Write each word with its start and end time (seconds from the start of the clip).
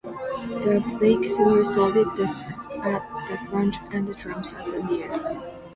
The 0.03 0.83
brakes 0.97 1.37
were 1.37 1.63
solid 1.63 2.15
discs 2.15 2.67
at 2.81 3.07
the 3.29 3.37
front 3.51 3.75
and 3.93 4.15
drums 4.17 4.51
at 4.53 4.65
the 4.71 4.79
rear. 4.81 5.11